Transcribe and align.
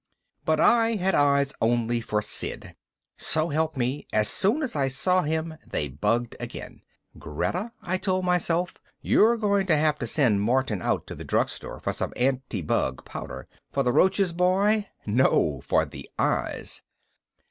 But 0.45 0.59
I 0.59 0.95
had 0.95 1.13
eyes 1.13 1.53
only 1.61 2.01
for 2.01 2.23
Sid. 2.23 2.75
So 3.17 3.49
help 3.49 3.77
me, 3.77 4.07
as 4.11 4.27
soon 4.27 4.63
as 4.63 4.75
I 4.75 4.87
saw 4.87 5.21
him 5.21 5.53
they 5.63 5.89
bugged 5.89 6.35
again. 6.39 6.81
Greta, 7.19 7.73
I 7.83 7.99
told 7.99 8.25
myself, 8.25 8.73
you're 9.03 9.37
going 9.37 9.67
to 9.67 9.75
have 9.77 9.99
to 9.99 10.07
send 10.07 10.41
Martin 10.41 10.81
out 10.81 11.05
to 11.05 11.13
the 11.13 11.23
drugstore 11.23 11.79
for 11.81 11.93
some 11.93 12.13
anti 12.15 12.63
bug 12.63 13.05
powder. 13.05 13.47
"For 13.71 13.83
the 13.83 13.93
roaches, 13.93 14.33
boy?" 14.33 14.87
"_No, 15.05 15.63
for 15.63 15.85
the 15.85 16.09
eyes. 16.17 16.81